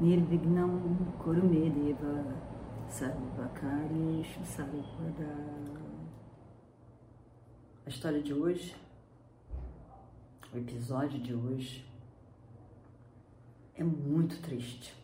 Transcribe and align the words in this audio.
Nirvignam 0.00 0.94
Kurumedeva 1.18 2.24
Sarvakarishu 2.88 4.44
Sarvada 4.44 5.48
A 7.84 7.88
história 7.88 8.22
de 8.22 8.32
hoje, 8.32 8.76
o 10.54 10.56
episódio 10.56 11.18
de 11.18 11.34
hoje, 11.34 11.84
é 13.74 13.82
muito 13.82 14.40
triste. 14.40 14.94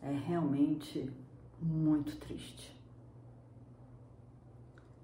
É 0.00 0.12
realmente 0.12 1.12
muito 1.60 2.16
triste. 2.16 2.72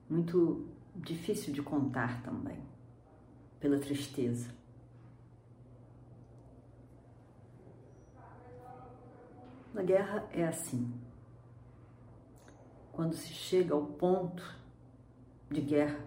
Muito 0.08 0.64
difícil 0.94 1.52
de 1.52 1.60
contar 1.60 2.22
também, 2.22 2.60
pela 3.58 3.80
tristeza. 3.80 4.55
Na 9.76 9.82
guerra 9.82 10.26
é 10.32 10.42
assim. 10.42 10.90
Quando 12.92 13.14
se 13.14 13.28
chega 13.28 13.74
ao 13.74 13.84
ponto 13.84 14.42
de 15.50 15.60
guerra 15.60 16.02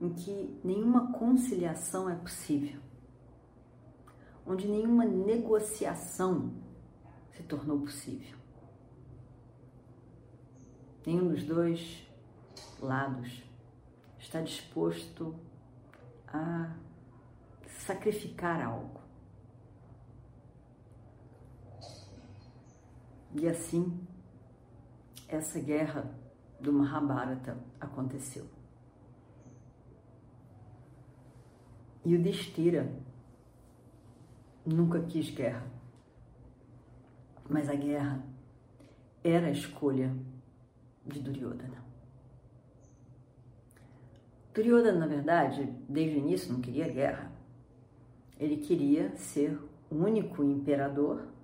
em 0.00 0.12
que 0.12 0.60
nenhuma 0.64 1.12
conciliação 1.12 2.10
é 2.10 2.16
possível, 2.16 2.80
onde 4.44 4.66
nenhuma 4.66 5.04
negociação 5.04 6.52
se 7.30 7.44
tornou 7.44 7.78
possível. 7.78 8.36
Nenhum 11.06 11.28
dos 11.28 11.44
dois 11.44 12.10
lados 12.80 13.44
está 14.18 14.40
disposto 14.40 15.32
a 16.26 16.74
sacrificar 17.68 18.60
algo. 18.60 18.95
E 23.38 23.46
assim, 23.46 24.00
essa 25.28 25.60
guerra 25.60 26.10
do 26.58 26.72
Mahabharata 26.72 27.58
aconteceu. 27.78 28.46
E 32.02 32.16
o 32.16 32.22
Destira 32.22 32.90
nunca 34.64 35.00
quis 35.02 35.28
guerra. 35.28 35.66
Mas 37.48 37.68
a 37.68 37.74
guerra 37.74 38.24
era 39.22 39.48
a 39.48 39.50
escolha 39.50 40.16
de 41.04 41.20
Duryodhana. 41.20 41.84
Duryodhana, 44.54 44.98
na 44.98 45.06
verdade, 45.06 45.66
desde 45.86 46.16
o 46.16 46.20
início 46.20 46.50
não 46.50 46.62
queria 46.62 46.88
guerra. 46.88 47.30
Ele 48.38 48.56
queria 48.56 49.14
ser 49.16 49.60
o 49.90 49.94
único 49.94 50.42
imperador 50.42 51.35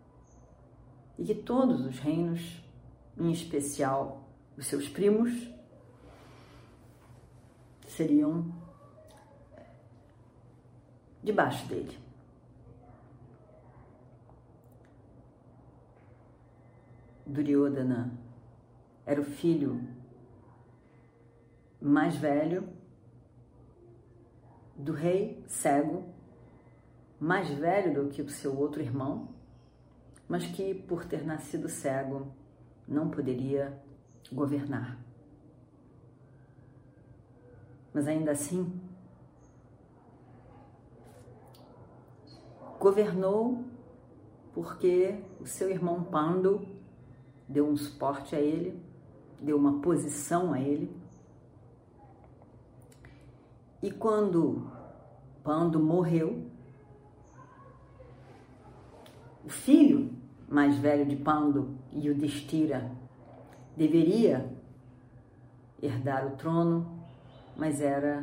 e 1.22 1.24
que 1.24 1.36
todos 1.36 1.86
os 1.86 2.00
reinos, 2.00 2.60
em 3.16 3.30
especial 3.30 4.28
os 4.58 4.66
seus 4.66 4.88
primos, 4.88 5.30
seriam 7.86 8.52
debaixo 11.22 11.64
dele. 11.68 11.96
Duryodhana 17.24 18.12
era 19.06 19.20
o 19.20 19.24
filho 19.24 19.80
mais 21.80 22.16
velho 22.16 22.68
do 24.76 24.92
rei 24.92 25.40
cego, 25.46 26.04
mais 27.20 27.48
velho 27.48 27.94
do 27.94 28.10
que 28.10 28.20
o 28.20 28.28
seu 28.28 28.58
outro 28.58 28.82
irmão, 28.82 29.31
mas 30.32 30.46
que, 30.46 30.72
por 30.72 31.04
ter 31.04 31.26
nascido 31.26 31.68
cego, 31.68 32.32
não 32.88 33.10
poderia 33.10 33.78
governar. 34.32 34.98
Mas 37.92 38.08
ainda 38.08 38.30
assim, 38.30 38.80
governou 42.80 43.62
porque 44.54 45.22
o 45.38 45.44
seu 45.44 45.68
irmão 45.68 46.02
Pando 46.02 46.66
deu 47.46 47.68
um 47.68 47.76
suporte 47.76 48.34
a 48.34 48.40
ele, 48.40 48.82
deu 49.38 49.58
uma 49.58 49.82
posição 49.82 50.54
a 50.54 50.58
ele. 50.58 50.96
E 53.82 53.90
quando 53.90 54.66
Pando 55.44 55.78
morreu, 55.78 56.50
o 59.44 59.50
filho 59.50 60.11
mais 60.52 60.76
velho 60.76 61.06
de 61.06 61.16
Pando, 61.16 61.78
Yudhishthira, 61.94 62.92
deveria 63.74 64.54
herdar 65.82 66.26
o 66.26 66.36
trono, 66.36 67.02
mas 67.56 67.80
era 67.80 68.22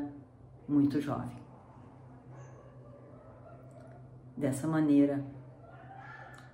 muito 0.68 1.02
jovem. 1.02 1.36
Dessa 4.38 4.68
maneira, 4.68 5.26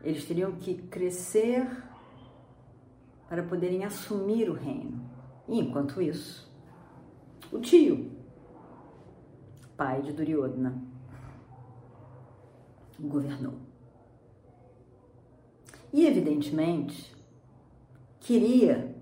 eles 0.02 0.24
teriam 0.24 0.54
que 0.54 0.76
crescer 0.76 1.68
para 3.28 3.44
poderem 3.44 3.84
assumir 3.84 4.50
o 4.50 4.54
reino. 4.54 5.04
E 5.46 5.60
enquanto 5.60 6.02
isso, 6.02 6.50
o 7.52 7.60
tio, 7.60 8.12
pai 9.76 10.02
de 10.02 10.14
Duryodhana, 10.14 10.82
governou. 12.98 13.65
E 15.96 16.06
evidentemente, 16.06 17.16
queria 18.20 18.94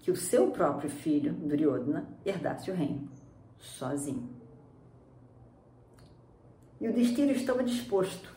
que 0.00 0.10
o 0.10 0.16
seu 0.16 0.50
próprio 0.50 0.90
filho, 0.90 1.32
Duryodhana, 1.32 2.08
herdasse 2.26 2.72
o 2.72 2.74
reino 2.74 3.08
sozinho. 3.56 4.28
E 6.80 6.88
o 6.88 6.92
destino 6.92 7.30
estava 7.30 7.62
disposto 7.62 8.34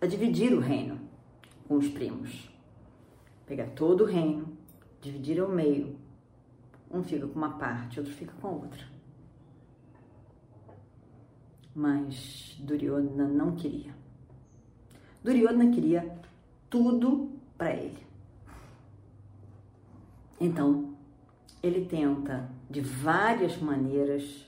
a 0.00 0.06
dividir 0.06 0.52
o 0.52 0.58
reino 0.58 0.98
com 1.68 1.76
os 1.76 1.86
primos 1.86 2.50
pegar 3.46 3.68
todo 3.68 4.02
o 4.02 4.06
reino, 4.06 4.58
dividir 5.00 5.40
ao 5.40 5.48
meio. 5.48 5.96
Um 6.90 7.04
fica 7.04 7.28
com 7.28 7.38
uma 7.38 7.58
parte, 7.58 8.00
outro 8.00 8.12
fica 8.12 8.32
com 8.40 8.48
a 8.48 8.50
outra. 8.50 8.84
Mas 11.72 12.56
Duryodhana 12.58 13.28
não 13.28 13.54
queria. 13.54 13.94
Duryodhana 15.22 15.70
queria 15.70 16.18
tudo 16.70 17.32
para 17.56 17.72
ele. 17.72 18.06
Então, 20.40 20.96
ele 21.62 21.86
tenta 21.86 22.50
de 22.70 22.80
várias 22.80 23.56
maneiras 23.58 24.46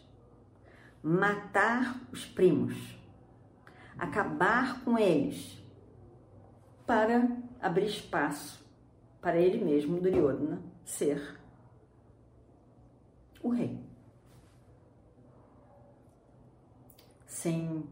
matar 1.03 2.01
os 2.13 2.25
primos, 2.25 2.75
acabar 3.99 4.85
com 4.85 4.99
eles, 4.99 5.59
para 6.87 7.37
abrir 7.61 7.87
espaço 7.87 8.65
para 9.21 9.37
ele 9.37 9.63
mesmo, 9.65 10.01
Duryodhana, 10.01 10.63
ser 10.85 11.39
o 13.43 13.51
rei. 13.51 13.79
Sem 17.27 17.85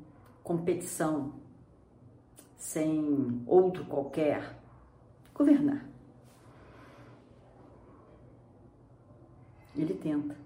competição, 0.42 1.34
sem 2.58 3.42
outro 3.46 3.84
qualquer, 3.84 4.58
governar. 5.32 5.88
Ele 9.76 9.94
tenta. 9.94 10.36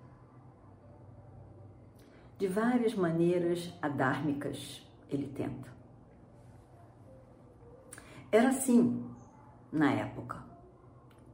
De 2.39 2.47
várias 2.47 2.95
maneiras 2.95 3.73
adármicas, 3.81 4.87
ele 5.11 5.27
tenta. 5.29 5.73
Era 8.31 8.51
assim 8.51 9.09
na 9.73 9.91
época. 9.93 10.43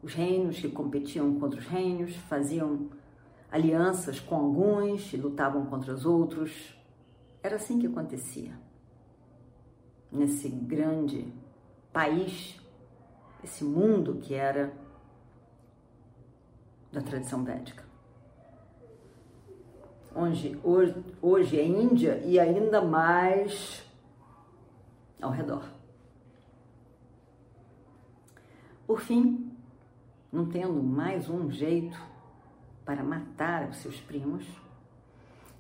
Os 0.01 0.15
reinos 0.15 0.61
que 0.61 0.69
competiam 0.69 1.41
contra 1.41 1.59
os 1.59 1.67
reinos 1.67 2.15
faziam 2.15 2.89
alianças 3.51 4.21
com 4.21 4.37
alguns 4.37 5.13
e 5.13 5.17
lutavam 5.17 5.67
contra 5.67 5.93
os 5.93 6.07
outros. 6.07 6.77
Era 7.43 7.57
assim 7.57 7.81
que 7.81 7.87
acontecia. 7.87 8.68
Nesse 10.11 10.49
grande 10.49 11.33
país, 11.93 12.59
esse 13.43 13.65
mundo 13.65 14.17
que 14.17 14.35
era 14.35 14.73
da 16.93 17.01
tradição 17.03 17.45
védica. 17.45 17.85
Onde 20.15 20.59
hoje, 20.65 21.05
hoje 21.21 21.61
é 21.61 21.65
Índia 21.65 22.19
e 22.25 22.41
ainda 22.41 22.81
mais 22.81 23.85
ao 25.21 25.31
redor. 25.31 25.65
Por 28.87 29.01
fim, 29.01 29.53
não 30.33 30.47
tendo 30.47 30.83
mais 30.83 31.29
um 31.29 31.51
jeito 31.51 32.01
para 32.85 33.05
matar 33.05 33.69
os 33.69 33.77
seus 33.77 34.01
primos, 34.01 34.47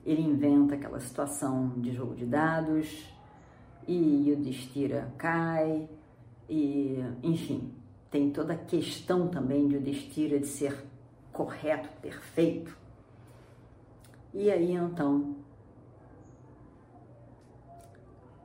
ele 0.04 0.22
inventa 0.22 0.74
aquela 0.74 0.98
situação 0.98 1.68
de 1.76 1.92
jogo 1.92 2.14
de 2.14 2.24
dados 2.24 3.17
e 3.88 4.28
Yudhishthira 4.28 5.10
cai 5.16 5.88
e, 6.46 7.02
enfim, 7.22 7.72
tem 8.10 8.30
toda 8.30 8.52
a 8.52 8.56
questão 8.56 9.28
também 9.28 9.66
de 9.66 9.76
Yudhishthira 9.76 10.38
de 10.38 10.46
ser 10.46 10.84
correto, 11.32 11.88
perfeito. 12.02 12.76
E 14.34 14.50
aí 14.50 14.72
então 14.72 15.36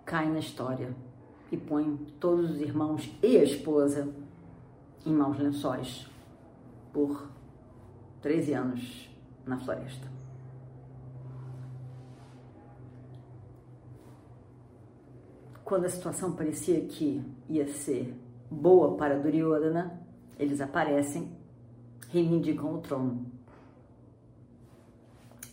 cai 0.05 0.29
na 0.29 0.39
história 0.39 0.95
e 1.51 1.57
põe 1.57 1.97
todos 2.19 2.51
os 2.51 2.61
irmãos 2.61 3.11
e 3.21 3.37
a 3.37 3.43
esposa 3.43 4.07
em 5.05 5.11
maus 5.11 5.37
lençóis 5.37 6.07
por 6.93 7.29
13 8.21 8.53
anos 8.53 9.09
na 9.45 9.57
floresta. 9.57 10.22
Quando 15.63 15.85
a 15.85 15.89
situação 15.89 16.33
parecia 16.33 16.81
que 16.81 17.23
ia 17.49 17.67
ser 17.67 18.13
boa 18.49 18.95
para 18.97 19.19
Duryodhana, 19.19 19.99
eles 20.37 20.59
aparecem, 20.59 21.31
reivindicam 22.09 22.73
o 22.73 22.79
trono. 22.79 23.25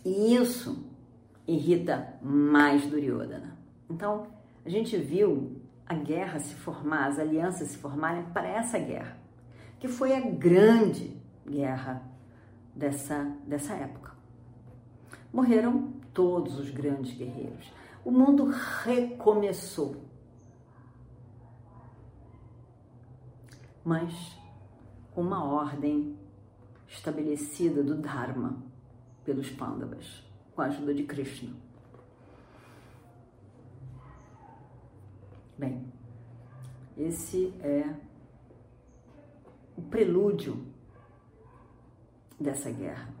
E 0.03 0.35
isso 0.35 0.85
irrita 1.47 2.15
mais 2.21 2.85
Duryodhana. 2.85 3.57
Então, 3.89 4.27
a 4.65 4.69
gente 4.69 4.97
viu 4.97 5.61
a 5.85 5.93
guerra 5.93 6.39
se 6.39 6.55
formar, 6.55 7.07
as 7.07 7.19
alianças 7.19 7.69
se 7.69 7.77
formarem 7.77 8.23
para 8.31 8.47
essa 8.47 8.79
guerra, 8.79 9.17
que 9.79 9.87
foi 9.87 10.15
a 10.15 10.21
grande 10.21 11.17
guerra 11.45 12.01
dessa, 12.75 13.23
dessa 13.45 13.73
época. 13.73 14.11
Morreram 15.33 15.93
todos 16.13 16.59
os 16.59 16.69
grandes 16.69 17.13
guerreiros. 17.17 17.71
O 18.03 18.11
mundo 18.11 18.45
recomeçou. 18.83 19.95
Mas 23.83 24.37
com 25.13 25.21
uma 25.21 25.43
ordem 25.43 26.17
estabelecida 26.87 27.83
do 27.83 27.95
Dharma 27.95 28.61
pelos 29.23 29.49
Pandavas, 29.49 30.23
com 30.53 30.61
a 30.61 30.65
ajuda 30.65 30.93
de 30.93 31.03
Krishna. 31.03 31.53
Bem, 35.57 35.91
esse 36.97 37.53
é 37.61 37.95
o 39.77 39.81
prelúdio 39.81 40.65
dessa 42.39 42.71
guerra. 42.71 43.13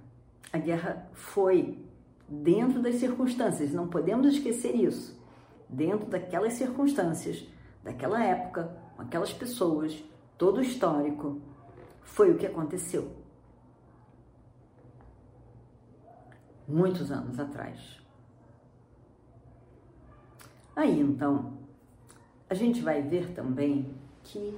A 0.51 0.57
guerra 0.57 1.09
foi 1.13 1.85
dentro 2.31 2.81
das 2.81 2.95
circunstâncias, 2.95 3.73
não 3.73 3.89
podemos 3.89 4.25
esquecer 4.25 4.73
isso. 4.73 5.19
Dentro 5.67 6.07
daquelas 6.07 6.53
circunstâncias, 6.53 7.45
daquela 7.83 8.23
época, 8.23 8.75
com 8.95 9.01
aquelas 9.01 9.33
pessoas, 9.33 10.01
todo 10.37 10.57
o 10.57 10.61
histórico, 10.61 11.41
foi 12.01 12.31
o 12.31 12.37
que 12.37 12.45
aconteceu. 12.45 13.11
Muitos 16.67 17.11
anos 17.11 17.37
atrás. 17.37 17.99
Aí 20.73 21.01
então, 21.01 21.57
a 22.49 22.53
gente 22.53 22.81
vai 22.81 23.01
ver 23.01 23.33
também 23.33 23.93
que 24.23 24.57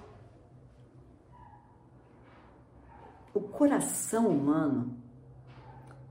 o 3.33 3.41
coração 3.41 4.27
humano 4.27 4.95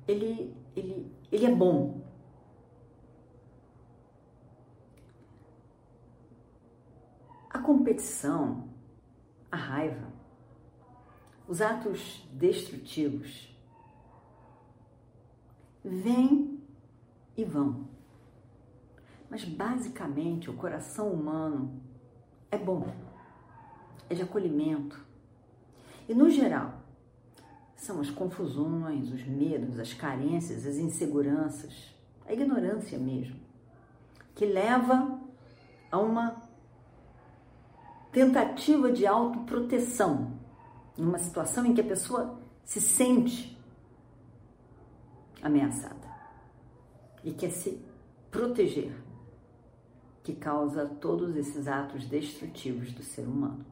ele, 0.08 0.56
ele, 0.74 1.10
ele 1.30 1.46
é 1.46 1.54
bom. 1.54 2.00
A 7.50 7.58
competição, 7.58 8.68
a 9.50 9.56
raiva, 9.56 10.12
os 11.46 11.60
atos 11.60 12.26
destrutivos 12.32 13.54
vêm 15.84 16.62
e 17.36 17.44
vão. 17.44 17.88
Mas 19.28 19.44
basicamente 19.44 20.50
o 20.50 20.56
coração 20.56 21.12
humano 21.12 21.82
é 22.50 22.58
bom, 22.58 22.86
é 24.08 24.14
de 24.14 24.22
acolhimento. 24.22 25.00
E 26.08 26.14
no 26.14 26.28
geral, 26.28 26.81
são 27.82 28.00
as 28.00 28.10
confusões, 28.10 29.10
os 29.10 29.26
medos, 29.26 29.76
as 29.76 29.92
carências, 29.92 30.64
as 30.64 30.76
inseguranças, 30.76 31.92
a 32.24 32.32
ignorância 32.32 32.96
mesmo, 32.96 33.40
que 34.36 34.46
leva 34.46 35.18
a 35.90 35.98
uma 35.98 36.40
tentativa 38.12 38.92
de 38.92 39.04
autoproteção, 39.04 40.38
numa 40.96 41.18
situação 41.18 41.66
em 41.66 41.74
que 41.74 41.80
a 41.80 41.84
pessoa 41.84 42.38
se 42.64 42.80
sente 42.80 43.60
ameaçada 45.42 46.08
e 47.24 47.32
quer 47.32 47.50
se 47.50 47.84
proteger 48.30 48.94
que 50.22 50.36
causa 50.36 50.86
todos 50.86 51.34
esses 51.34 51.66
atos 51.66 52.06
destrutivos 52.06 52.92
do 52.92 53.02
ser 53.02 53.26
humano. 53.26 53.66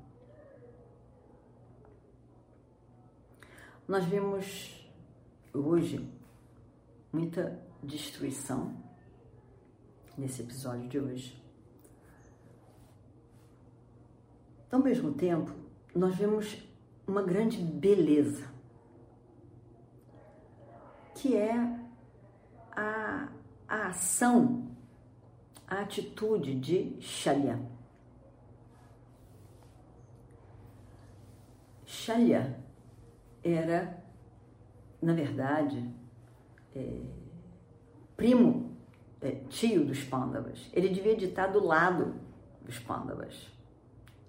Nós 3.91 4.05
vimos 4.05 4.89
hoje 5.53 6.09
muita 7.13 7.61
destruição 7.83 8.73
nesse 10.17 10.43
episódio 10.43 10.89
de 10.89 10.97
hoje. 10.97 11.45
Ao 14.71 14.79
mesmo 14.79 15.13
tempo, 15.15 15.53
nós 15.93 16.15
vemos 16.15 16.57
uma 17.05 17.21
grande 17.21 17.59
beleza, 17.59 18.49
que 21.17 21.37
é 21.37 21.53
a, 22.71 23.29
a 23.67 23.89
ação 23.89 24.71
a 25.67 25.81
atitude 25.81 26.55
de 26.61 26.97
Shalya. 27.01 27.61
Shalya 31.85 32.70
era, 33.43 34.03
na 35.01 35.13
verdade, 35.13 35.89
é, 36.75 37.01
primo, 38.17 38.77
é, 39.21 39.31
tio 39.49 39.85
dos 39.85 40.03
Pandavas. 40.05 40.69
Ele 40.73 40.89
devia 40.89 41.13
estar 41.13 41.49
do 41.49 41.65
lado 41.65 42.15
dos 42.63 42.79
Pandavas. 42.79 43.51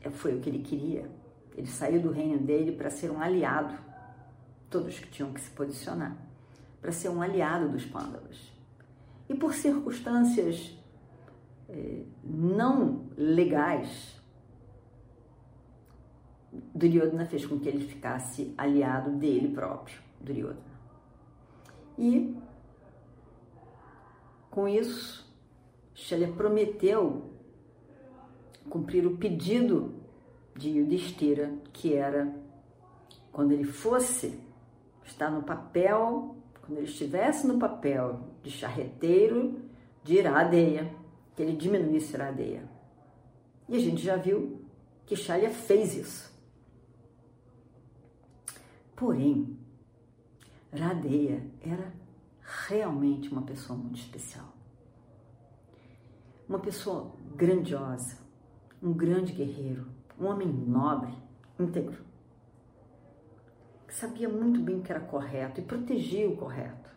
É, 0.03 0.09
foi 0.09 0.35
o 0.35 0.39
que 0.39 0.49
ele 0.49 0.59
queria. 0.59 1.09
Ele 1.55 1.67
saiu 1.67 2.01
do 2.01 2.11
reino 2.11 2.39
dele 2.39 2.71
para 2.71 2.89
ser 2.89 3.11
um 3.11 3.21
aliado. 3.21 3.77
Todos 4.69 4.99
que 4.99 5.09
tinham 5.09 5.33
que 5.33 5.41
se 5.41 5.49
posicionar 5.51 6.15
para 6.81 6.91
ser 6.91 7.09
um 7.09 7.21
aliado 7.21 7.69
dos 7.69 7.85
Pandavas. 7.85 8.51
E 9.27 9.35
por 9.35 9.53
circunstâncias 9.53 10.77
não 12.23 13.05
legais, 13.17 14.20
Duryodhana 16.81 17.25
fez 17.27 17.45
com 17.45 17.59
que 17.59 17.69
ele 17.69 17.85
ficasse 17.85 18.53
aliado 18.57 19.11
dele 19.11 19.49
próprio, 19.53 19.99
Duryodhana. 20.19 20.71
E 21.97 22.35
com 24.49 24.67
isso, 24.67 25.31
Shalya 25.93 26.31
prometeu 26.31 27.29
cumprir 28.67 29.05
o 29.05 29.15
pedido 29.17 29.93
de 30.55 30.69
Yudhishthira, 30.69 31.53
que 31.71 31.93
era 31.93 32.33
quando 33.31 33.51
ele 33.51 33.63
fosse 33.63 34.39
estar 35.05 35.29
no 35.29 35.43
papel, 35.43 36.35
quando 36.61 36.79
ele 36.79 36.87
estivesse 36.87 37.45
no 37.45 37.59
papel 37.59 38.21
de 38.41 38.49
charreteiro 38.49 39.59
de 40.03 40.15
Iradeya, 40.15 40.91
que 41.35 41.43
ele 41.43 41.55
diminuísse 41.55 42.17
Radeia. 42.17 42.63
E 43.69 43.75
a 43.75 43.79
gente 43.79 44.01
já 44.01 44.15
viu 44.15 44.61
que 45.05 45.15
Shalya 45.15 45.51
fez 45.51 45.95
isso. 45.95 46.31
Porém, 49.01 49.57
Radeia 50.71 51.43
era 51.59 51.91
realmente 52.67 53.31
uma 53.31 53.41
pessoa 53.41 53.75
muito 53.75 53.99
especial. 53.99 54.53
Uma 56.47 56.59
pessoa 56.59 57.11
grandiosa, 57.35 58.19
um 58.79 58.93
grande 58.93 59.33
guerreiro, 59.33 59.87
um 60.19 60.27
homem 60.27 60.47
nobre, 60.47 61.11
íntegro, 61.59 61.97
que 63.87 63.95
sabia 63.95 64.29
muito 64.29 64.59
bem 64.59 64.77
o 64.77 64.83
que 64.83 64.91
era 64.91 65.01
correto 65.01 65.59
e 65.59 65.63
protegia 65.63 66.29
o 66.29 66.37
correto. 66.37 66.91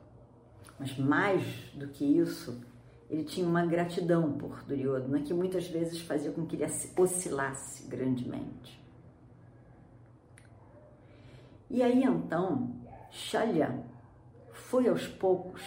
Mas 0.78 0.99
mais 0.99 1.42
do 1.73 1.88
que 1.88 2.04
isso, 2.04 2.61
ele 3.08 3.25
tinha 3.25 3.49
uma 3.49 3.64
gratidão 3.64 4.30
por 4.34 4.62
Duryodhana 4.64 5.23
que 5.23 5.32
muitas 5.32 5.68
vezes 5.68 6.02
fazia 6.02 6.32
com 6.32 6.44
que 6.44 6.56
ele 6.56 6.66
oscilasse 6.99 7.88
grandemente. 7.88 8.84
E 11.71 11.83
aí 11.83 12.02
então, 12.04 12.71
Shalya 13.11 13.85
foi 14.52 14.88
aos 14.88 15.06
poucos 15.06 15.62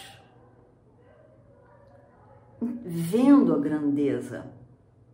vendo 2.60 3.54
a 3.54 3.58
grandeza 3.58 4.50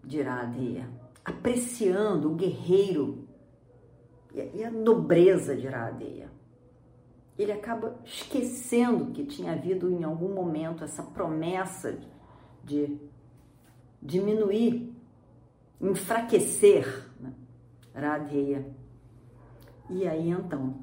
de 0.03 0.19
Iradeia, 0.19 0.89
apreciando 1.25 2.33
o 2.33 2.35
guerreiro 2.35 3.27
e 4.33 4.65
a 4.65 4.71
nobreza 4.71 5.55
de 5.57 5.67
Iradeia. 5.67 6.31
Ele 7.39 7.53
acaba 7.53 7.99
esquecendo 8.05 9.13
que 9.13 9.25
tinha 9.25 9.53
havido 9.53 9.91
em 9.91 10.05
algum 10.05 10.33
momento 10.33 10.85
essa 10.85 11.03
promessa 11.03 11.99
de 12.63 12.97
diminuir, 14.01 14.95
enfraquecer 15.81 17.05
né? 17.21 17.33
Radeia. 17.95 18.67
E 19.89 20.07
aí 20.09 20.31
então 20.31 20.75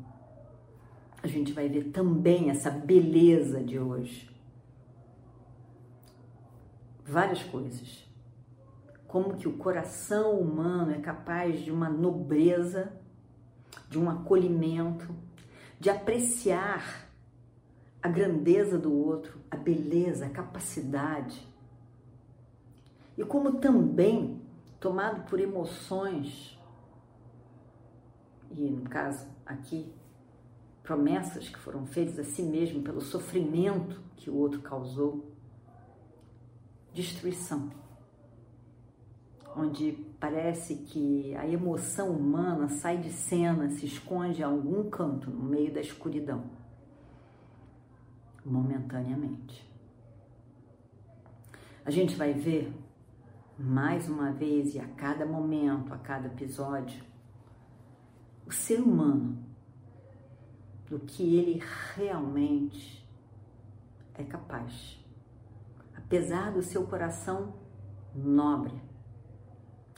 a 1.24 1.28
gente 1.28 1.54
vai 1.54 1.70
ver 1.70 1.92
também 1.92 2.50
essa 2.50 2.70
beleza 2.70 3.64
de 3.64 3.78
hoje. 3.78 4.30
Várias 7.04 7.44
coisas. 7.44 8.10
Como 9.08 9.36
que 9.36 9.48
o 9.48 9.58
coração 9.58 10.40
humano 10.40 10.92
é 10.92 11.00
capaz 11.00 11.60
de 11.60 11.72
uma 11.72 11.90
nobreza, 11.90 12.94
de 13.90 14.00
um 14.00 14.10
acolhimento, 14.10 15.14
de 15.80 15.90
apreciar 15.90 17.10
a 18.02 18.08
grandeza 18.08 18.80
do 18.80 18.92
outro, 18.94 19.40
a 19.50 19.56
beleza, 19.56 20.26
a 20.26 20.30
capacidade. 20.30 21.48
E 23.18 23.24
como 23.24 23.54
também, 23.54 24.42
tomado 24.80 25.30
por 25.30 25.40
emoções, 25.40 26.58
e 28.56 28.70
no 28.70 28.84
caso 28.84 29.28
aqui, 29.46 29.94
promessas 30.84 31.48
que 31.48 31.58
foram 31.60 31.86
feitas 31.86 32.20
a 32.20 32.24
si 32.24 32.42
mesmo 32.42 32.82
pelo 32.82 33.02
sofrimento 33.02 34.02
que 34.16 34.30
o 34.30 34.36
outro 34.36 34.62
causou, 34.62 35.32
destruição, 36.94 37.72
onde 39.56 39.94
parece 40.20 40.76
que 40.76 41.36
a 41.36 41.48
emoção 41.48 42.10
humana 42.12 42.68
sai 42.70 42.98
de 42.98 43.12
cena, 43.12 43.70
se 43.70 43.86
esconde 43.86 44.42
em 44.42 44.46
algum 44.46 44.90
canto 44.90 45.30
no 45.30 45.44
meio 45.44 45.74
da 45.74 45.82
escuridão, 45.82 46.44
momentaneamente. 48.46 49.70
A 51.84 51.90
gente 51.90 52.16
vai 52.16 52.34
ver 52.34 52.72
mais 53.58 54.08
uma 54.08 54.32
vez 54.32 54.76
e 54.76 54.80
a 54.80 54.88
cada 54.88 55.26
momento, 55.26 55.94
a 55.94 55.98
cada 55.98 56.28
episódio, 56.28 57.04
o 58.52 58.54
ser 58.54 58.82
humano 58.82 59.38
do 60.90 61.00
que 61.00 61.38
ele 61.38 61.64
realmente 61.96 63.02
é 64.14 64.26
capaz. 64.26 65.00
Apesar 65.96 66.52
do 66.52 66.62
seu 66.62 66.86
coração 66.86 67.54
nobre, 68.14 68.74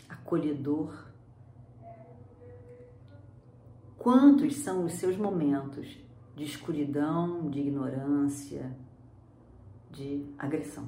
acolhedor, 0.08 1.08
quantos 3.98 4.58
são 4.58 4.86
os 4.86 4.94
seus 4.94 5.18
momentos 5.18 5.98
de 6.36 6.44
escuridão, 6.44 7.50
de 7.50 7.60
ignorância, 7.60 8.72
de 9.90 10.32
agressão? 10.38 10.88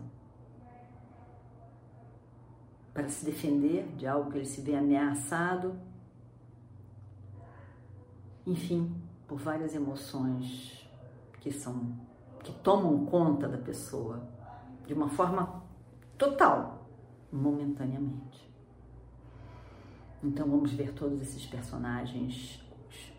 Para 2.94 3.10
se 3.10 3.26
defender 3.26 3.88
de 3.98 4.06
algo 4.06 4.30
que 4.30 4.38
ele 4.38 4.46
se 4.46 4.62
vê 4.62 4.76
ameaçado, 4.76 5.76
enfim, 8.46 8.94
por 9.28 9.40
várias 9.40 9.74
emoções 9.74 10.88
que 11.40 11.52
são 11.52 11.96
que 12.44 12.52
tomam 12.52 13.08
conta 13.08 13.48
da 13.48 13.58
pessoa 13.58 14.22
de 14.86 14.94
uma 14.94 15.10
forma 15.10 15.64
total, 16.16 16.88
momentaneamente. 17.32 18.48
Então 20.24 20.48
vamos 20.48 20.72
ver 20.72 20.94
todos 20.94 21.20
esses 21.22 21.44
personagens 21.46 22.64
hoje. 22.88 23.14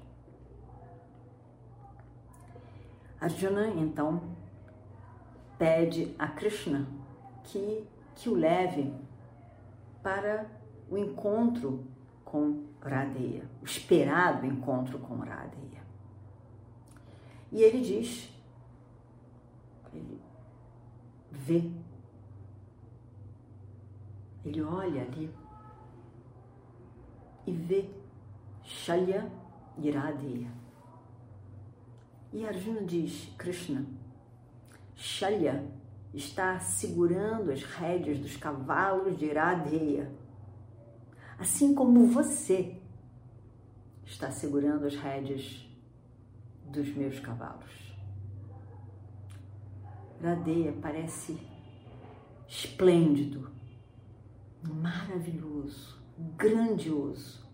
Arjuna 3.21 3.67
então 3.67 4.23
pede 5.59 6.15
a 6.19 6.29
Krishna 6.29 6.87
que, 7.43 7.85
que 8.15 8.29
o 8.29 8.35
leve 8.35 8.95
para 10.05 10.47
o 10.89 10.97
encontro 10.97 11.85
com 12.25 12.65
Radeya, 12.89 13.49
o 13.63 13.65
esperado 13.65 14.47
encontro 14.47 14.99
com 14.99 15.17
Radeya. 15.17 15.85
E 17.53 17.63
ele 17.63 17.81
diz, 17.81 18.31
ele 19.93 20.21
vê, 21.31 21.71
ele 24.45 24.63
olha 24.63 25.03
ali 25.03 25.33
e 27.47 27.53
vê 27.53 27.89
Shalya 28.63 29.31
Iradeya. 29.79 30.51
E 32.33 32.47
Arjuna 32.47 32.83
diz, 32.83 33.33
Krishna, 33.39 33.87
Shalya 34.95 35.65
está 36.13 36.59
segurando 36.59 37.53
as 37.53 37.63
rédeas 37.63 38.19
dos 38.19 38.37
cavalos 38.37 39.17
de 39.17 39.27
Iradeya, 39.27 40.11
assim 41.39 41.75
como 41.75 42.07
você 42.07 42.77
está 44.05 44.31
segurando 44.31 44.87
as 44.87 44.95
rédeas 44.95 45.67
dos 46.65 46.89
meus 46.95 47.21
cavalos. 47.21 47.95
Radeia 50.23 50.73
parece 50.81 51.39
esplêndido, 52.49 53.51
maravilhoso, 54.63 55.99
grandioso. 56.37 57.45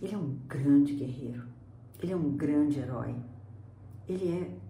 Ele 0.00 0.14
é 0.14 0.18
um 0.18 0.34
grande 0.46 0.94
guerreiro, 0.94 1.44
ele 2.02 2.12
é 2.12 2.16
um 2.16 2.36
grande 2.36 2.78
herói. 2.78 3.14
Ele 4.08 4.28
é. 4.28 4.66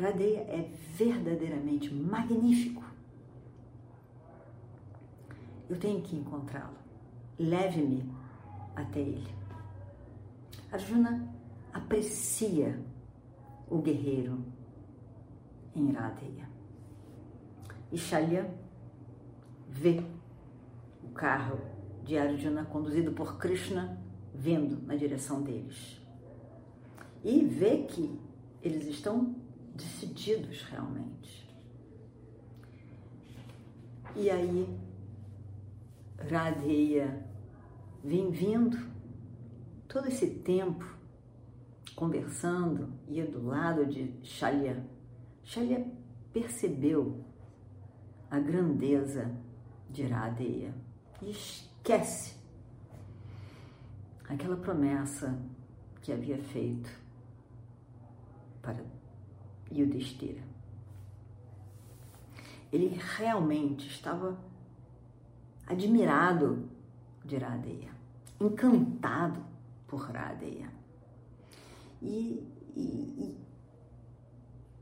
Radeia 0.00 0.40
é 0.40 0.70
verdadeiramente 0.94 1.92
magnífico. 1.92 2.87
Eu 5.68 5.78
tenho 5.78 6.00
que 6.02 6.16
encontrá-lo. 6.16 6.78
Leve-me 7.38 8.10
até 8.74 9.00
ele. 9.00 9.34
Arjuna 10.72 11.28
aprecia 11.72 12.80
o 13.68 13.78
guerreiro 13.78 14.44
em 15.74 15.92
Radeya. 15.92 16.48
E 17.92 17.96
Shalya 17.96 18.50
vê 19.68 20.02
o 21.02 21.08
carro 21.10 21.60
de 22.04 22.18
Arjuna 22.18 22.64
conduzido 22.64 23.12
por 23.12 23.38
Krishna 23.38 23.98
vindo 24.34 24.80
na 24.86 24.94
direção 24.94 25.42
deles. 25.42 26.00
E 27.24 27.44
vê 27.44 27.82
que 27.82 28.18
eles 28.62 28.86
estão 28.86 29.34
decididos 29.74 30.62
realmente. 30.64 31.48
E 34.16 34.30
aí 34.30 34.87
Radeya 36.18 37.24
vem 38.02 38.30
vindo 38.30 38.78
todo 39.86 40.08
esse 40.08 40.26
tempo 40.26 40.84
conversando, 41.94 42.92
ia 43.08 43.26
do 43.26 43.44
lado 43.46 43.86
de 43.86 44.14
Shalya. 44.22 44.84
Shalya 45.44 45.86
percebeu 46.32 47.24
a 48.30 48.38
grandeza 48.38 49.34
de 49.90 50.02
Iradeia 50.02 50.74
e 51.22 51.30
esquece 51.30 52.36
aquela 54.28 54.56
promessa 54.56 55.38
que 56.02 56.12
havia 56.12 56.38
feito 56.38 56.90
para 58.62 58.84
Yudhishthira. 59.72 60.42
Ele 62.70 62.98
realmente 63.16 63.88
estava 63.88 64.38
admirado 65.68 66.68
de 67.24 67.36
Iradeia, 67.36 67.90
encantado 68.40 69.40
por 69.86 70.08
Iradeia. 70.08 70.70
E, 72.00 72.42
e, 72.76 73.36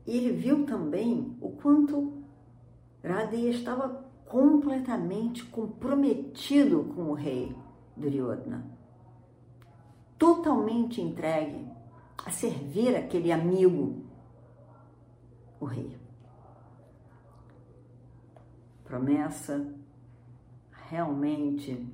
e 0.05 0.17
ele 0.17 0.31
viu 0.31 0.65
também 0.65 1.35
o 1.41 1.51
quanto 1.51 2.23
Radeya 3.03 3.51
estava 3.51 4.05
completamente 4.25 5.45
comprometido 5.45 6.83
com 6.95 7.11
o 7.11 7.13
rei 7.13 7.55
Duryodhana, 7.95 8.65
totalmente 10.17 11.01
entregue 11.01 11.65
a 12.25 12.29
servir 12.29 12.95
aquele 12.95 13.31
amigo, 13.31 14.03
o 15.59 15.65
rei. 15.65 15.97
Promessa 18.83 19.76
realmente 20.89 21.85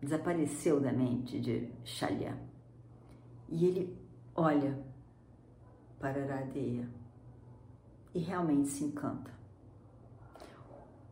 desapareceu 0.00 0.80
da 0.80 0.92
mente 0.92 1.38
de 1.40 1.70
Shalya. 1.84 2.36
E 3.48 3.66
ele 3.66 3.98
olha 4.34 4.78
para 5.98 6.24
Radeya 6.24 6.88
e 8.14 8.18
realmente 8.20 8.68
se 8.68 8.84
encanta. 8.84 9.30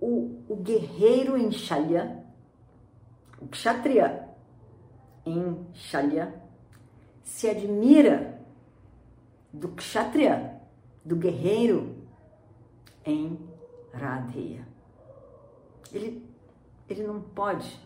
O, 0.00 0.42
o 0.48 0.56
guerreiro 0.56 1.36
em 1.36 1.50
Shalya, 1.50 2.24
o 3.40 3.48
Kshatriya 3.48 4.28
em 5.26 5.66
Shalya, 5.74 6.42
se 7.22 7.48
admira 7.48 8.40
do 9.52 9.68
Kshatriya, 9.68 10.60
do 11.04 11.16
guerreiro 11.16 11.96
em 13.04 13.38
Radeya. 13.92 14.66
Ele, 15.92 16.27
ele 16.88 17.06
não 17.06 17.20
pode, 17.20 17.78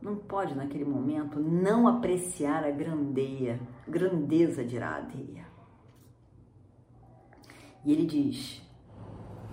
não 0.00 0.16
pode 0.16 0.54
naquele 0.54 0.84
momento 0.84 1.40
não 1.40 1.88
apreciar 1.88 2.64
a 2.64 2.70
grandeia, 2.70 3.60
grandeza 3.86 4.64
de 4.64 4.78
Radeya. 4.78 5.46
E 7.84 7.92
ele 7.92 8.06
diz, 8.06 8.62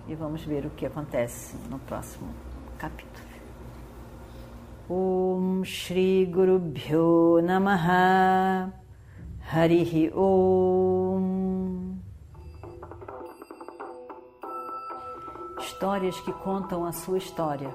e 0.06 0.14
vamos 0.14 0.44
ver 0.44 0.66
o 0.66 0.70
que 0.70 0.86
acontece 0.86 1.56
no 1.70 1.78
próximo 1.80 2.28
capítulo. 2.78 3.24
Om 4.88 5.64
Shri 5.64 6.26
Guru 6.26 6.58
Bhyo 6.58 7.40
Namaha 7.42 8.70
Harihi 9.50 10.12
Om 10.14 11.94
Histórias 15.58 16.20
que 16.20 16.32
contam 16.32 16.84
a 16.84 16.92
sua 16.92 17.16
história, 17.16 17.74